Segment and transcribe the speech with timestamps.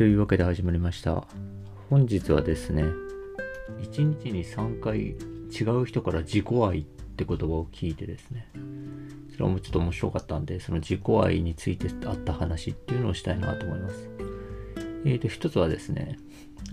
[0.00, 1.26] というわけで始まりました。
[1.90, 2.84] 本日はですね、
[3.82, 8.48] 1日に3回違う人から自己愛って言葉を聞いてですね、
[9.34, 14.08] それもちょっと面白かったんで、その自己愛についてあった話っていうのをしたいなと思います。
[15.04, 16.16] えーと、一つはですね、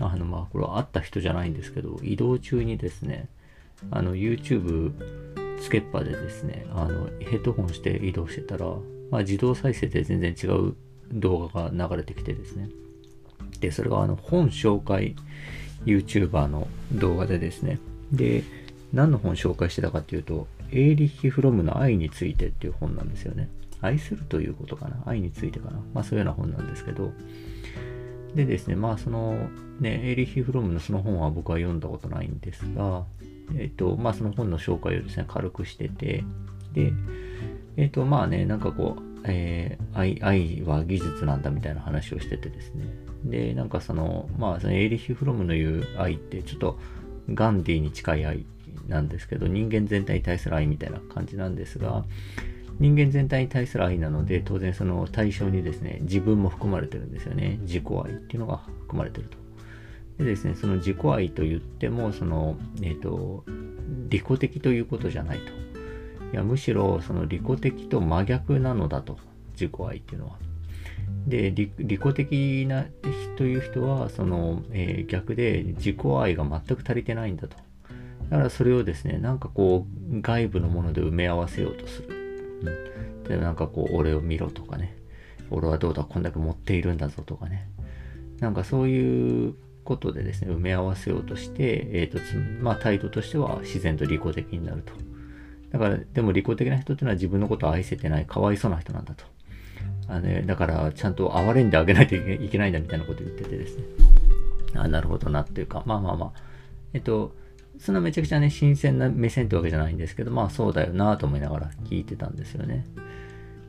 [0.00, 3.28] あの、まあ、これは会った人じゃないんですけど、移動中にですね、
[3.90, 4.94] あの、YouTube
[5.60, 8.64] つけっぱでですね、あの、ヘッドホンして移動してたら、
[9.10, 10.74] まあ、自動再生で全然違う
[11.12, 12.70] 動画が流れてきてですね。
[13.60, 15.14] で、それがあの、本紹介
[15.84, 17.78] YouTuber の動画でですね。
[18.12, 18.44] で、
[18.92, 23.48] 何の本紹介してたかっていうと、エーリッヒ・フロムの愛についてっていう本なんですよね。
[23.80, 25.02] 愛するということかな？
[25.06, 25.80] 愛についてかな？
[25.94, 27.12] まあそういうような本なんですけど。
[28.34, 29.48] でですね、まあその、
[29.80, 33.04] ね、エーリッヒ・フロムのその本は僕は読んだことないんですが、
[33.56, 36.24] えっ、と、まあその本の紹介をですね、軽くしてて、
[36.74, 36.92] で、
[37.76, 42.84] えっ、と、まあね、なんかこう、えー、愛、愛は技術なんだみたいな話をしててですね。
[43.24, 46.78] で、なんかその、まあ、そのエーリヒ・フロムの言う愛ってちょっと
[47.32, 48.46] ガンディーに近い愛
[48.88, 52.04] なんですけど、人間全体に対する愛みたいな感じなんですが、
[52.78, 57.58] 人間全体に対する愛なので、当然その対象にですね、自分も含まれてるんですよね。
[57.62, 59.38] 自己愛っていうのが含まれてると。
[60.18, 63.44] でですね、その自己愛と言っても、その、えっ、ー、と、
[64.08, 65.52] 利己的ということじゃないと。
[66.32, 69.18] いや、むしろその利己的と真逆なのだと。
[69.52, 70.36] 自己愛っていうのは。
[71.26, 72.86] で、利己的な
[73.36, 77.56] という人は、その、えー、逆で自己愛が全く足りてないんだと。
[78.30, 82.08] だからそれをですね、なんかこう、外部のもので埋め合わせようとする。
[82.62, 82.70] う
[83.20, 84.96] ん、で、なんかこう、俺を見ろとかね。
[85.50, 87.68] 俺はどうだ、こんだけ持っているんだぞとかね。
[88.40, 89.54] なんかそういう
[89.84, 92.18] ことでですね、埋め合わせようとして、え、ー、と、
[92.62, 94.92] まあ態度としては自然と利己的になると。
[95.70, 99.24] だから、でも利己的な人っていうのは自分のことを愛せてない、かわいそうな人なんだと。
[100.08, 103.84] あのね、だからちゃんと憐れんであげないといけないんだみたいなこと言っててですね。
[104.74, 106.32] あなるほどなっていうか、まあまあまあ。
[106.94, 107.34] えっと、
[107.78, 112.86] そんなめちゃくちゃね、新鮮な目線ってわけじゃないんですけど、まあそうだよなと思いながら聞いてたんですよね。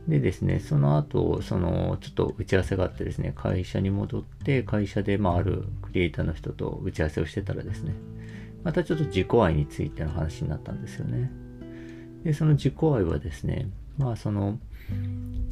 [0.07, 7.93] でですね、その後、その、ちょっと打ち合わせがあってですね、会社に戻って、会社で、まあ、あるクリエイターの人と打ち合わせをしてたらですね、
[8.63, 11.31] またちょっと自己愛についての話になったんですよね。
[12.23, 14.59] で、その自己愛はですね、まあ、その、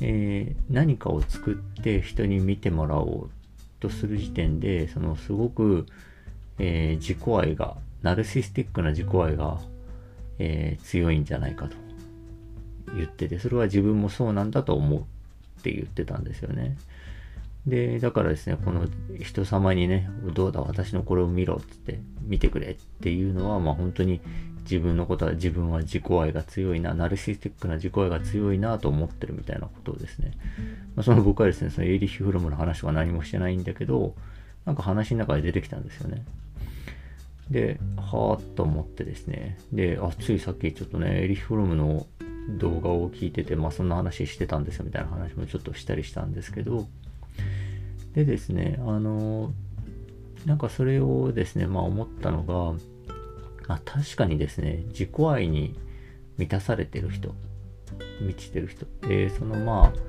[0.01, 3.29] えー、何かを作って人に見てもらおう
[3.79, 5.85] とする時点で、そのすごく、
[6.59, 9.59] えー、自己愛が、ナルシスティックな自己愛が、
[10.39, 11.75] えー、強いんじゃないかと
[12.95, 15.03] 言ってて、それは自分もそうなんだと思うっ
[15.63, 16.77] て言ってたんですよね。
[17.65, 18.87] で、だからですね、この
[19.21, 24.21] 人様にね、どうだ、私のこれを見ろっつって、見てくれっていうのは、まあ本当に
[24.69, 30.31] 自分のことは自分は自己愛が強いな、ナルシスティックな自己愛が強いなと思ってるみたいなことをですね、
[30.95, 34.13] まあ、その僕はですね、そのエイリッヒ・フロムの話は何もしてないんだけど、
[34.65, 36.25] なんか話の中で出てきたんですよね。
[37.49, 42.05] で、はーっと思ってですね、で、あ、ついさっきちょっとね、エリヒ・フロムの
[42.57, 46.87] 動画を聞いてて、まあそんな話してたんですよみたいな話もちょっとしたりしたんですけど、
[48.13, 49.53] でですね、あの、
[50.45, 52.73] なんかそれをですね、まあ思ったのが、
[53.67, 55.77] あ確かにですね、自己愛に
[56.37, 57.35] 満たされてる人、
[58.21, 58.85] 満ちてる人。
[59.07, 59.99] で、そのまあ、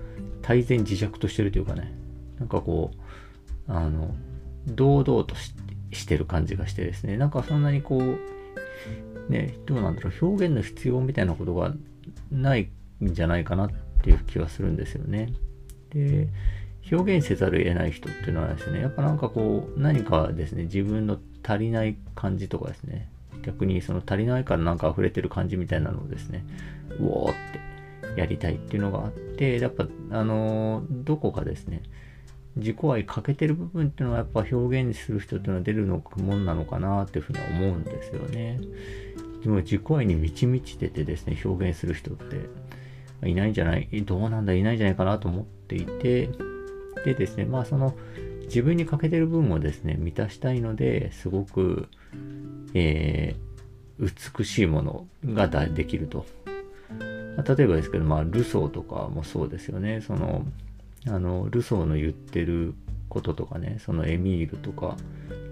[0.43, 1.93] 大然自弱としてるというかね、
[2.39, 4.15] なんかこう、あの、
[4.67, 5.35] 堂々と
[5.93, 11.75] してる感じがしてですね、なんかそんなにこう、ね、どうなんだろう、表現の必要みたいなことが
[12.31, 12.71] ない
[13.05, 13.71] んじゃないかなっ
[14.03, 15.33] ていう気はするんですよね。
[15.91, 16.29] で、
[16.91, 23.11] 表現せざるを得ない人っていうのはですね、やっぱなんかこう、何かですね、自分の足りない感じとかですね、
[23.49, 26.45] 逆にその足りないからなんか溢れてる感じみたいなのをですね、
[27.01, 27.35] うおーっ
[28.15, 31.83] てやりたいっていうのがあって、やっぱ、あのー、どこかですね、
[32.57, 38.61] 自己愛欠けてる部分っていうのはやっぱ表現する人っていうのは出るのもんなのかなっていうふうには思うんですよね。
[39.43, 46.29] でも自己愛に満ち満ちててですね、表現する人っていないんじゃない、どうなんだ、いないんじゃないかなと思っていて、
[47.05, 47.94] でですね、まあその
[48.49, 51.89] 自分に欠けてる分をですね、満たしたいので、すごく、
[52.75, 56.27] えー、美しいものができると。
[57.37, 60.00] ま、例えばですけど、まあ、ルソーとかもそうですよね。
[60.00, 60.45] その、
[61.06, 62.75] あの、ルソーの言ってる
[63.09, 64.97] こととかね、そのエミールとか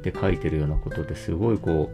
[0.02, 1.90] で書いてるようなことですごいこ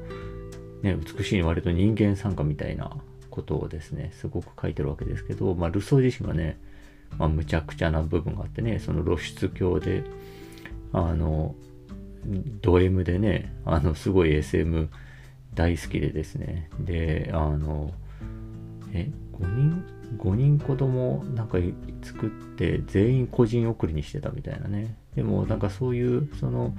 [0.83, 2.91] う、ね、美しい割と人間参加みたいな
[3.31, 6.59] ことをですね、すごく書いてるわけですけど、まあ、ルソー自身はね、
[7.19, 10.05] まあ、むちゃくちゃな部分があってね、その露出狂で、
[10.93, 11.55] あの、
[12.61, 14.89] ド M でね、あの、すごい SM
[15.55, 17.93] 大好きでですね、で、あの、
[18.93, 19.85] え、5人
[20.19, 21.59] ?5 人子供なんか
[22.03, 24.97] 作って全員個人送りにしてたみたいなね。
[25.17, 26.75] でもなんかそういうその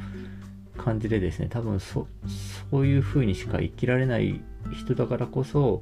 [0.77, 2.07] 感じでですね、多分そ
[2.71, 4.41] そういう風にしか生きられない
[4.73, 5.81] 人だからこそ、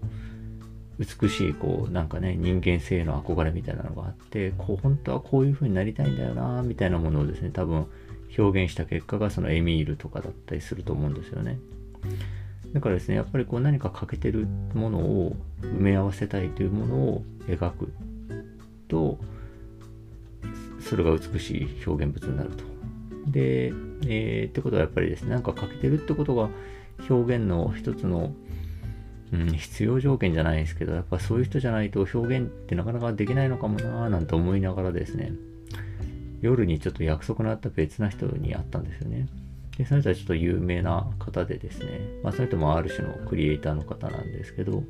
[1.00, 7.88] 美しいこうなんかね人間性の憧れみたいなのがあってこう本当はこういう風になりたいんだよなみたいなものをですね多分
[8.38, 11.60] 表現した結果がそのエミールとかだったりすると思うんですよね。
[12.74, 17.92] だからですね、やっぱりこう何か欠けてるものを埋め合わせたいというものを描く
[18.88, 19.20] と、
[20.80, 22.64] それが美しい表現物になると。
[23.28, 23.74] で、
[24.08, 26.50] えー、ってことはやっぱりですね、なんか欠けてるってことが
[27.10, 28.34] 表現の一つの、
[29.34, 35.34] うん、必要条件じゃないですけど、やっぱそういう人じゃないと表現ってなかなかできないのかもなぁなんて思いながらですね、
[36.42, 39.28] 夜にちょっと約束のあった別な人に会ったんですよね。
[39.78, 44.84] で、その人はちょっと有名な方でですね、まあ、その人もある種のクリエイターの方なんですけど、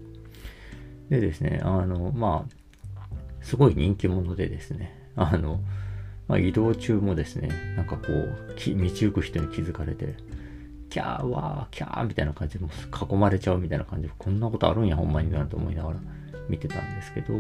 [1.10, 3.06] でですね、あの、まあ、
[3.42, 5.62] すごい人気者でですね、あの、
[6.28, 10.16] まあ、移動中もですね、なんかこう、道行く人に気づかれて、
[10.90, 15.98] キャーわー、キャーみたいな感じで、もう囲まれちゃうみたいな感じで、こんなことあるんや、ほんまになと思いながら
[16.48, 17.34] 見てたんですけど、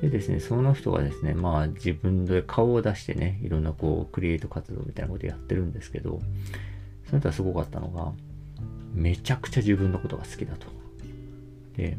[0.00, 6.20] でですね、その人がですね、まあ自分で顔を出してね、いろんなこう、クリエイト活動みたいなことやってるんですけど、
[7.08, 8.12] その人はすごかったのが、
[8.94, 10.66] めちゃくちゃ自分のことが好きだと。
[11.76, 11.98] で、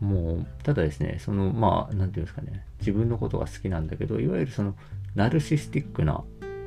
[0.00, 4.74] もう、ただですね、その、まあ、なんていうんですかね、自分のことが好きなんだけど、いわゆるその、
[5.14, 6.22] ナルシスティックな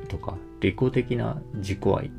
[0.08, 2.10] とか、利己的な自己愛っ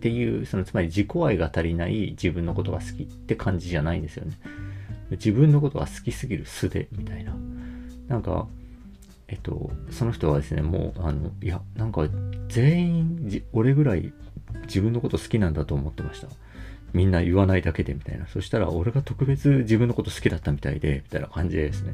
[0.00, 4.38] ていう、その、つまり自己愛が足りない自分のことが好きって感じじゃないんですよね。
[5.10, 7.34] 自分のことが好きすぎる素で、みたいな。
[8.08, 8.46] なんか、
[9.28, 12.08] えっと、その人はですね、もう、あの、いや、なんか、
[12.48, 14.12] 全員、俺ぐらい
[14.62, 16.28] 自分のこと好きなんだと思ってました。
[16.94, 18.26] みんな言わないだけで、みたいな。
[18.26, 21.92] そしたら、俺が特別自分のこと好きだったみたいで、みたいな感じでですね。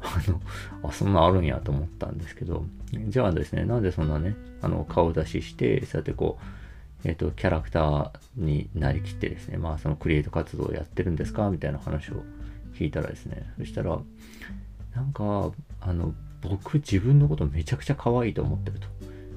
[0.00, 0.40] あの、
[0.88, 2.64] あ、そんなあるんやと思ったんですけど、
[3.08, 6.38] じゃあですね、なんでそんなね、あの、顔出しして、そうやってこ
[7.04, 11.50] う、えっ、と、キャラクターになりきってですね、まあ、そのクリエイト活動をやってるんですか？
[11.50, 12.22] みたいな話を
[12.80, 13.98] 聞いたらですね、そしたら、
[14.94, 18.86] なんか、あの、僕自分のことめちゃくちゃ可愛いと思ってると。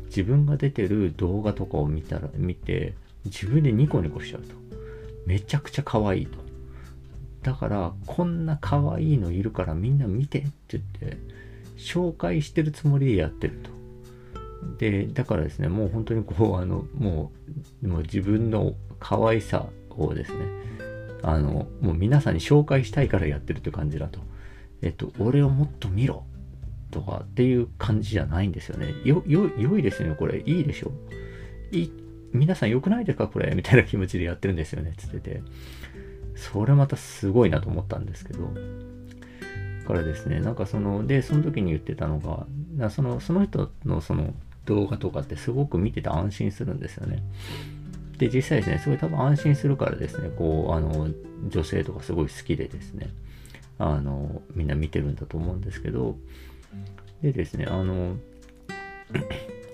[0.05, 2.93] 自分が出てる動画とかを見たら、見て、
[3.25, 4.55] 自分でニコニコしちゃうと。
[5.25, 6.37] めちゃくちゃ可愛いと。
[7.41, 11.17] だから、こんな可愛いのいるからみんな見てって言って、
[11.75, 13.71] 紹介してるつもりでやってると。
[14.77, 17.33] で、だからですね、もう本当にこう、あの、も
[17.83, 20.45] う、もう自分の可愛さをですね、
[21.23, 24.19] あの、もう皆さんに紹介したいからやってるって感じだと。
[24.81, 26.25] えっと、俺をもっと見ろ
[26.91, 28.93] とかっていう感じじゃないんですよね。
[29.05, 30.41] よ、よ、良いですよね、これ。
[30.45, 30.91] いいでしょ
[31.71, 31.91] いい、
[32.33, 35.41] 皆さん良くないですかこれみたいな気持ちでやってるんですよね、つってて。
[36.35, 38.51] それまたすごいなと思ったんですけど。
[39.83, 42.19] からですね、なんかその、で、その時に言ってたの
[42.77, 44.33] が、その、その人のその
[44.65, 47.21] 動画とかってすごく見てて安心するんですよね。
[48.23, 51.09] で、実際ですね、すごい多分安心するからですね、こう、あの、
[51.49, 53.09] 女性とかすごい好きでですね、
[53.77, 56.15] あの、みんな見てるんだと思うんですけど、
[57.21, 58.15] でですね、あの、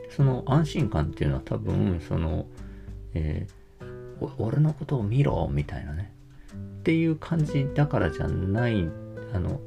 [0.09, 2.47] その安心感っていうのは多分、その、
[3.13, 6.11] えー、俺のことを見ろみたいなね、
[6.79, 8.89] っていう感じだからじゃない、
[9.31, 9.59] あの、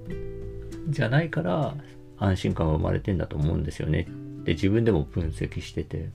[0.88, 1.76] じゃないから
[2.18, 4.09] 安心感が生まれてんだと思うんですよね
[4.40, 6.09] って自分でも分析してて、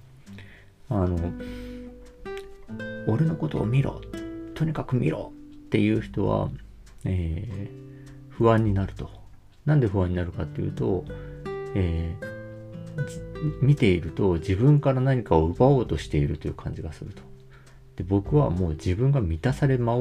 [0.90, 1.32] あの、
[3.08, 4.02] 俺のことを見ろ
[4.54, 5.32] とにかく見ろ
[5.68, 6.50] っていう人は、
[7.06, 9.10] えー、不安になると。
[9.66, 11.04] なんで不安になるかっていうと、
[11.76, 17.22] えー、見ていると自分から何かを奪おうとしているという感じがすると。
[17.98, 19.98] で僕はもう自分が満たされま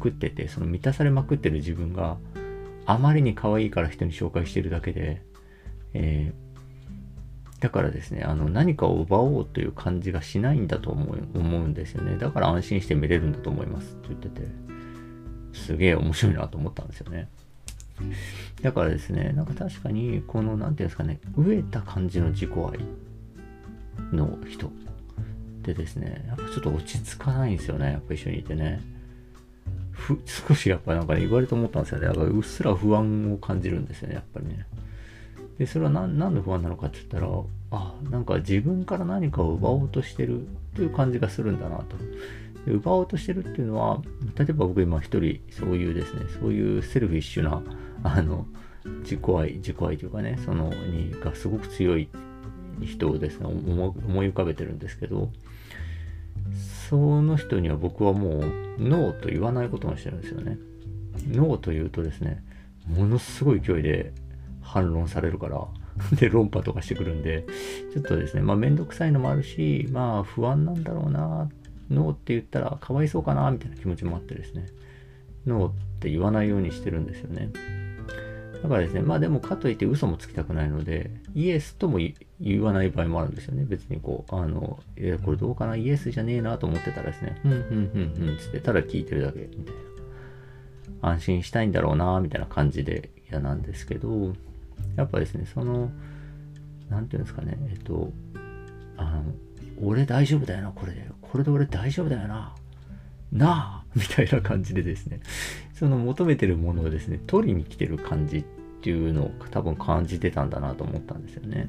[0.00, 2.16] くってて、その満たされまくってる自分が
[2.86, 5.22] あまりに可愛いから人に紹介してるだけで、
[5.92, 6.45] えー
[7.60, 12.18] だからですね、あの何かを奪おうという感じがしないんだと思う思うんですよね。
[12.18, 14.46] だから安心して見れるんだと思いますって言ってて、
[15.52, 17.28] すげえ面白いなと思ったんですよね。
[18.62, 24.70] だからですね、なんか確かに、この、なんていうんですかね、飢えた感じの自己愛の人
[25.62, 28.82] でですね、やっぱちょっと落ち着かないんですよね、やっぱ一緒にいてね。
[30.26, 32.06] 少しやっぱなんかね、言われて思ったんですよね。
[32.06, 34.66] やっぱうっすら不安を感じるんですよね、やっぱりね。
[35.58, 37.28] で、それは何何で不安なのかって言ったら、
[37.70, 41.96] あ、なんか自分から何かを奪おうとしてるという感じがするんだなと。
[42.66, 44.02] で奪おうとしてるっていうのは、
[44.36, 47.62] 例えば僕今一人そういうですね、そういうセルフィッシュな、
[48.02, 48.46] あの、
[49.02, 52.08] 自己愛、自己愛というかね、その、に、がすごく強い
[52.82, 55.30] 人をですね、思い浮かべてるんですけど、
[56.88, 58.42] その人には僕はもう、
[58.78, 60.58] ノーと言わないことにしてるんですよね。
[61.28, 62.44] ノーというとですね、
[62.86, 64.12] ものすごい勢いで
[64.76, 65.66] 反論されるから、
[66.20, 67.46] で、論破とかしてくるんで、
[67.94, 71.48] ちょっとですね、まあ、めんどくさいのもあるし、まあ、不安なんだろうな、
[71.90, 74.66] ノーって言ったらかわいそうかな、みたいな気持ちもあってですね、
[75.46, 77.50] ノーって言わないようにしてるんですよね。
[78.62, 81.98] だからですね、まあでもかといって嘘もつきたくないので、イエスとも
[82.40, 83.64] 言わない場合もあるんですよね。
[83.64, 87.62] 別にこう、あの、えこれどうかな、イエスじゃねえなと思ってたらですね、うん、うん、う
[88.24, 89.74] ん、うん、つって、ただ聞いてるだけ、みたい
[91.02, 91.10] な。
[91.12, 94.34] 安心したいんだろうな、みたいな感じで嫌なんですけど、
[94.96, 95.90] やっぱですね、その、
[96.88, 98.12] なんていうんですかね、えっと、
[98.96, 99.24] あの、
[99.82, 101.06] 俺大丈夫だよな、これで。
[101.20, 102.54] これで俺大丈夫だよな。
[103.32, 105.20] なあみたいな感じでですね、
[105.74, 108.44] その求めてるものをですね、取りに来てる感じっ
[108.82, 111.68] ていうのを多分感じてたんだなと思ったんですよね。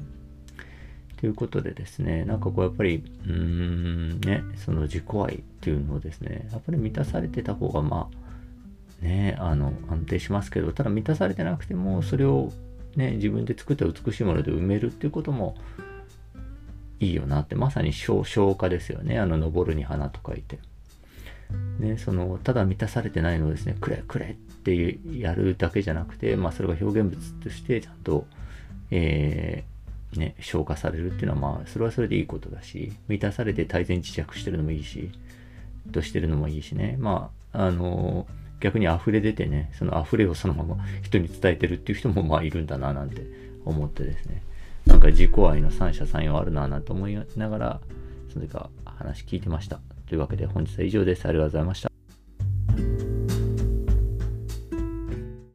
[1.18, 8.08] ということでですね、なんかこうやっぱり、うーん、ね、その自己愛っていうのをですね、やっぱり満たされてた方が、ま
[9.02, 12.52] あ、ね、あの、安定しますけど、ただ満たされてなくても、それを
[12.98, 15.56] ね、自分で作った美しいもので埋めるっていうことも
[16.98, 19.20] いいよなって、まさに消化ですよね。
[19.20, 20.58] あの、登るに花と書いて。
[21.78, 28.26] ね、その、ただ満たされてないのをですね、くれくれってやるだけじゃなくて、まあ、それが表現物としてちゃんと、
[28.90, 35.12] えー、ね、消化されるっていうのは、まあ、それはそれでいいことだし、満たされて大前自着してるのもいいし、
[35.92, 36.96] としてるのもいいしね。
[36.98, 38.26] まあ、あの
[38.60, 43.22] 逆に溢れ出てね、その溢れをそのまま人に伝えてるっていう人もまあいるんだななんて
[43.64, 44.42] 思ってですね。
[44.86, 47.80] なんか自己愛の三者三様あるななんて思いながら、
[48.32, 49.80] その時は話聞いてました。
[50.08, 51.26] というわけで本日は以上です。
[51.26, 51.87] ありがとうございました。